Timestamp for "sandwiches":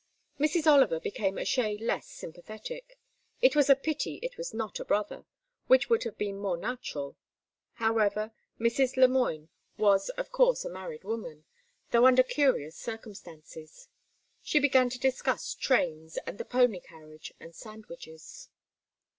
17.55-18.49